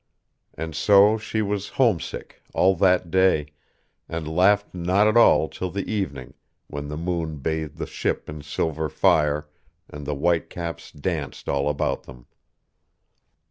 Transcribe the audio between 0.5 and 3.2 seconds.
And so she was homesick, all that